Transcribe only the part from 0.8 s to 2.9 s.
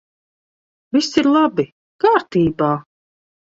Viss ir labi! Kārtībā!